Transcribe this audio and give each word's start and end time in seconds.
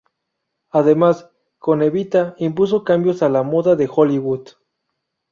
Además, 0.71 1.29
con 1.59 1.83
"Evita" 1.83 2.33
impuso 2.39 2.83
cambios 2.83 3.21
a 3.21 3.29
la 3.29 3.43
moda 3.43 3.75
de 3.75 3.87
Hollywood. 3.87 4.47